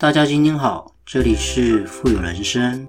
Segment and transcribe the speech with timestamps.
[0.00, 2.88] 大家今天好，这里是富有人生。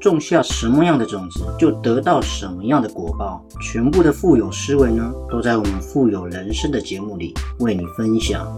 [0.00, 3.44] 种下什么样的种子，就得到什么样的果报。
[3.60, 8.48] 全部的富有思维呢，都在我们富有人生的节目里为你分享。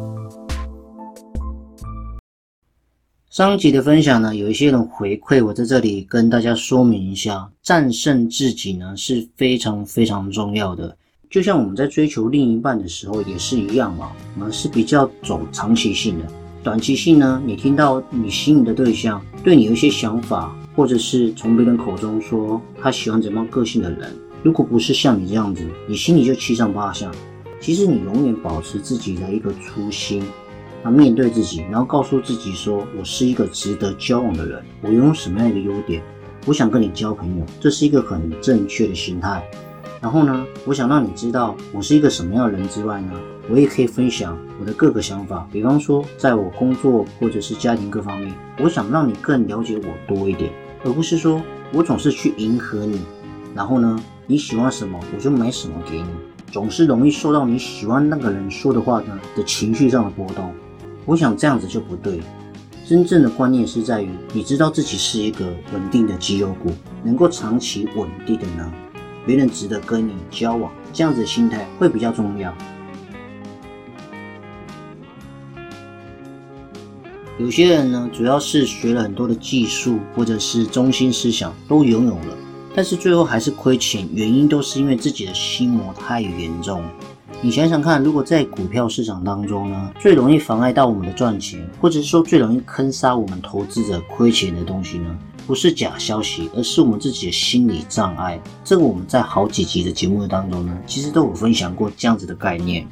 [3.29, 10.97] 上集的分享呢，有一些人回馈，我在这里跟大家说明一下：战胜自己呢是非常非常重要的。
[11.29, 16.27] 就像我们在追求另一半的时候也是一样嘛，我们是比较走长期性的。
[16.62, 20.55] 短期性呢，你听到你心仪的对象对你有一些想法。
[20.75, 27.11] 或者是从别人口中说他喜欢怎样个性的人，如果不是像你这样子，你心里就七上八下。
[27.61, 30.25] 其实你永远保持自己的一个初心，
[30.83, 36.03] 那面对自己，然后告诉自己说：“我是一个值得交往的人，我拥有什么样的优点，
[36.45, 39.48] 我想跟你交朋友，这是一个很正确的心态。”
[40.03, 43.12] 然后呢，我想让你知道我是一个什么样的人之外呢，
[43.48, 45.47] 我也可以分享我的各个想法。
[45.53, 50.50] 比方说，在我工作或者是家庭各方面，我想让你更了解我多一点。
[50.84, 51.41] 而不是说
[51.72, 53.00] 我总是去迎合你，
[53.55, 56.08] 然后呢，你喜欢什么我就买什么给你，
[56.50, 60.53] 总是容易受到你喜欢那个人说的话呢的情绪上的波动。
[61.05, 62.20] 我想这样子就不对。
[62.84, 66.70] 真正的观念是在于，你知道自己是一个稳定的绩优股，
[67.05, 68.70] 能够长期稳定的呢，
[69.25, 72.53] 别人值得跟你交往，这样子的心态会比较重要。
[77.43, 82.37] 有些人呢，主要是学了很多的技术，或者是中心思想都拥有了，
[82.73, 86.84] 但是最后还是亏钱，原因都是因为自己的心魔太严重。
[87.41, 98.41] 你想想看，如果在股票市场当中呢，最容易妨碍到我们的赚钱，或者是说最容易坑杀我们投资者亏钱的东西呢，不是假消息，而是我们自己的心理障碍。
[98.62, 102.87] 这个我们在好几集的节目当中呢，其实都有分享过这样子的概念。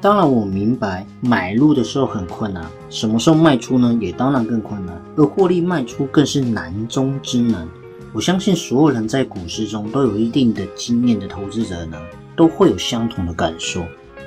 [0.00, 3.98] 当然，我明白买入的时候很困难，什么时候卖出呢？
[4.00, 7.66] 也当然更困难，而获利卖出更是难中之难。
[8.12, 11.98] 我相信所有人在股市中都有一定的经验的投资者呢，
[12.36, 13.80] 都会有相同的感受。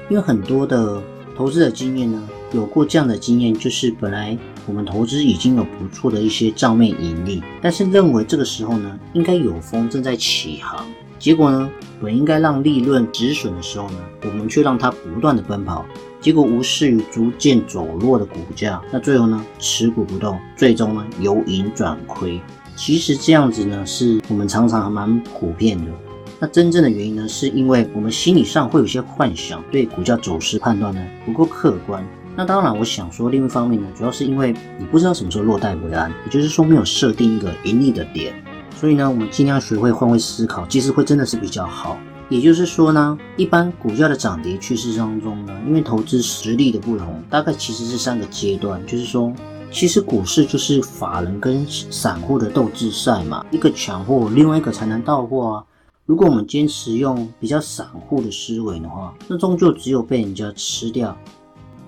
[0.10, 1.02] 因为很多的
[1.38, 2.22] 投资者经验呢，
[2.52, 10.86] 有过这样的经验，就是本来我们投资已经有不错的一些账面盈利，但是认为这个时候呢，应该有风正在起航。
[11.22, 11.70] 结果呢，
[12.02, 15.86] 本应该让利润止损的时候呢，我们却让它不断的奔跑，
[16.20, 22.42] 结果无视于逐渐走弱的股价，那最后呢，持股不动，最终呢，由盈转亏。
[22.76, 25.92] 其实这样子呢，是我们常常还蛮普遍的。
[26.40, 32.04] 那真正的原因呢，是因为我们心理上会有些幻想，对股价走势判断呢不够客观。
[32.36, 38.34] 那当然，我想说另一方面呢，主要是因为你不知道什么时候落袋为安，也就是说没有设定一个盈利的点。
[38.76, 41.98] 所以呢，我们尽量学会换位思考，其实会真的是比较好。
[42.30, 48.82] 也就是说呢，一般股价的涨跌趋势当中呢，因为投资实力的不同，大概其实是三个阶段。
[48.88, 49.34] 就是说，
[49.70, 55.64] 其实股市就是法人跟散户的斗智赛嘛，一个抢货，另外一个才能到货啊。
[56.06, 61.16] 如果我们坚持用比较散户的思维的话，那终究只有被人家吃掉。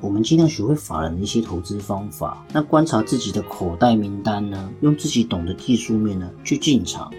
[0.03, 7.09] 我们尽量学会法人的一些投资方法，那观察自己的口袋名单呢，用自己懂的技术面呢去进场，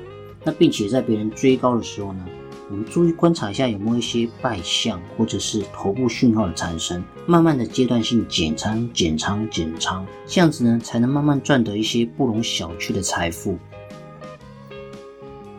[0.45, 2.23] 那并且在别人追高的时候呢，
[2.71, 13.59] 我们注意观察一下有没有一些败相或者是头部讯号的产生，慢慢的阶段性减仓、减仓、减仓，这样子呢才能慢慢赚得一些不容小觑的财富。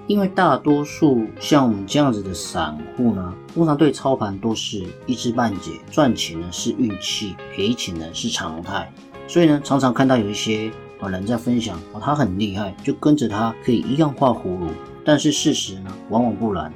[0.08, 8.92] 因为大多数像我们这样子的散户呢，通常对操盘都是一知半解，赚钱呢是运气，赔钱呢是常态。
[9.28, 14.68] 所以呢，常常看到有一些啊人在分享哦，他很厉害，就跟着他可以一样画葫芦。
[15.04, 16.72] 但是事实呢，往往不然。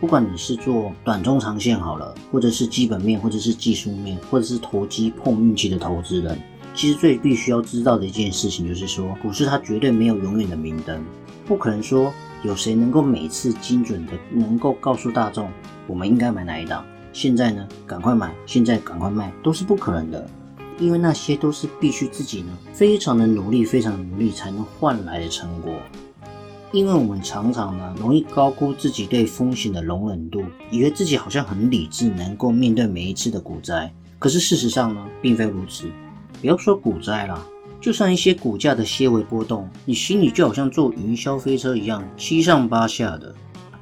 [0.00, 6.40] 不管你是做短中长线好了，或者是基本面，或者是技术面，或者是投机碰运气的投资人，
[6.78, 11.04] 其实最必须要知道的一件事情就是说，股市它绝对没有永远的明灯。
[11.44, 12.14] 不可能说
[12.44, 15.50] 有谁能够每次精准的能够告诉大众
[15.88, 20.30] 我们应该买哪一档，现在呢赶快买，现在赶快卖都是不可能的，
[20.78, 25.74] 因为那些都是必须自己呢非常的努力，非常努力才能换来的成果。
[26.70, 33.92] 因为我们常常呢容易高估自己对风险的容忍度，以为自己好像很理智，能够面对每一次的股灾。
[34.20, 35.88] 可是事实上呢并非如此。
[36.40, 37.42] 不要说股灾啦。
[37.80, 43.32] 就算一些股价的些微波动，你心里就好像坐云霄飞车一样，七上八下的。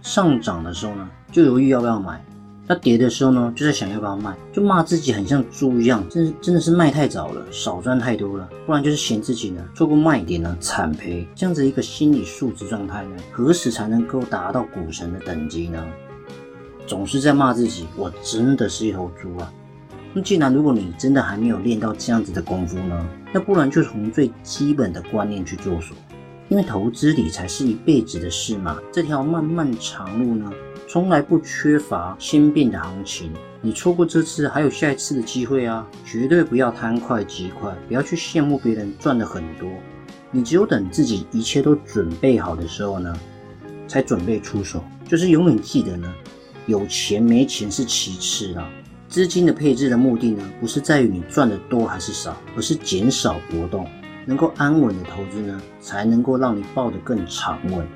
[0.02, 2.20] 上涨的时候呢，就犹豫要不要买；
[2.66, 11.26] 那跌的时候呢，就在想要不要卖，就骂自己很像猪一样，真真的是卖太早了，少赚太多了，不然就是嫌自己呢错过卖点呢惨赔。
[11.34, 15.84] 这样子一个心理素质状态呢，何时才能够达到股神的等级呢？
[16.86, 19.52] 总是在骂自己，我真的是一头猪啊！
[20.16, 25.94] 那既然如果你真的还没有练到这样子的功夫呢，那不然就从最基本的观念去做手。
[26.48, 30.50] 因为投资理财是一辈子的事嘛，这条漫漫长路呢，
[30.88, 33.30] 从来不缺乏先变的行情。
[33.60, 35.86] 你错过这次，还有下一次的机会啊！
[36.06, 39.68] 绝对不要贪快急快，不要去羡慕别人赚的很多。
[40.30, 43.14] 你只有等自己一切都准备好的时候呢，
[43.86, 44.82] 才准备出手。
[45.06, 46.10] 就是永远记得呢，
[46.64, 48.66] 有钱没钱是其次啊。
[49.08, 53.88] 资金的配置的目的呢，不是在于你赚的多还是少，而是减少波动，
[54.26, 57.86] 能够安稳的投资呢，才能够让你抱得更长稳。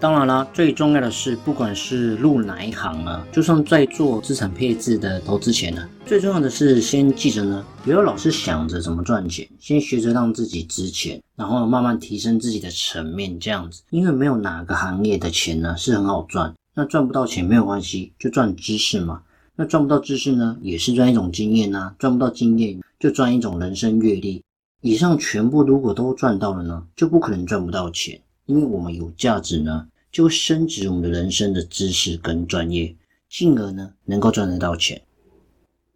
[0.00, 16.54] 当然啦，最重要的是，不管是入哪一行呢，就算在做资产配置的投资前呢，最重要的是先记着呢，不要老是想着怎么赚钱，先学着让自己值钱，然后慢慢提升自己的层面，这样子，因为没有哪个行业的钱呢是很好赚。
[16.78, 19.20] 那赚不到钱没有关系，就赚知识嘛。
[19.56, 21.92] 那赚不到知识呢，也是赚一种经验呐。
[21.98, 24.44] 赚不到经验，就赚一种人生阅历。
[24.80, 28.20] 以上全部如果都赚到了呢，就不可能赚不到钱。
[28.46, 32.94] 因为我们有价值呢，就会升值我们的人生的知识跟专业，
[33.28, 35.02] 进而呢能够赚得到钱。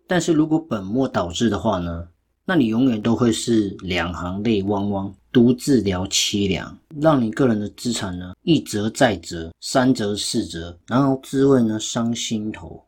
[0.09, 2.09] 但是如果本末倒置的话呢？
[2.53, 12.85] 那你永远都会是两行泪汪汪，独自聊凄凉，让你个人的资产呢一折再折，三折四折，然后滋味呢伤心头。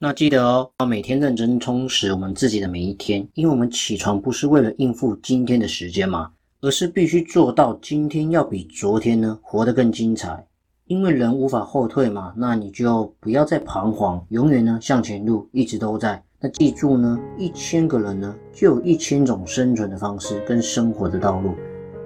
[0.00, 10.44] 那记得哦，每天认真充实我们自己的每一天，因为我们起床不是为了应付今天的时间嘛，而是必须做到今天要比昨天呢活得更精彩。
[10.86, 16.20] 因为人无法后退嘛，那你就不要再彷徨，永远呢向前路一直都在。
[16.44, 21.54] 那记住呢，一千个人呢，就有一千种生存的方式跟生活的道路。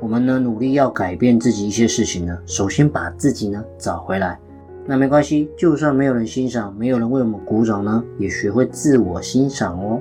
[0.01, 4.39] 我们呢，努力要改变自己一些事情呢，首先把自己呢找回来。
[4.87, 10.01] 那没关系，就算没有人欣赏，没有人为我们鼓掌呢，也学会自我欣赏哦。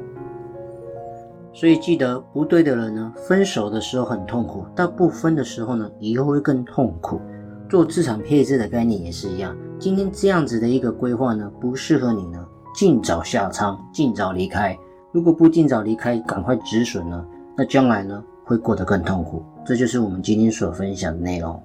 [1.51, 7.19] 所以记得，不对的人呢，分手的时候很痛苦，但不分的时候呢，以后会更痛苦。
[7.67, 12.45] 做资产配置的概念也是一样，今天这样子的一个规划呢，不适合你呢。
[12.77, 14.77] 尽早下仓，尽早离开。
[15.11, 17.25] 如果不尽早离开，赶快止损呢？
[17.57, 19.43] 那将来呢会过得更痛苦。
[19.65, 21.59] 这就是我们今天所分享的内容。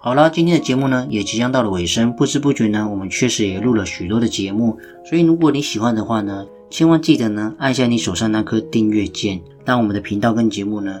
[0.00, 4.78] 好了，今天的节目呢也即将到了尾声，不知不觉呢，我们确实也录了许多的节目。
[5.04, 11.00] 所以如果你喜欢的话呢，千万记得呢按下你手上那颗订阅键，让我们的频道跟节目呢